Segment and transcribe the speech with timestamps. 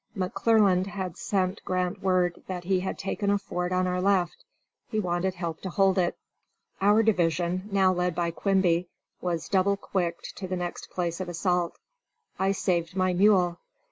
[0.17, 4.43] McClernand had sent Grant word that he had taken a fort on our left.
[4.89, 6.17] He wanted help to hold it.
[6.81, 8.89] Our division, now led by Quimby,
[9.21, 11.77] was double quicked to the next place of assault.
[12.39, 13.59] I saved my mule.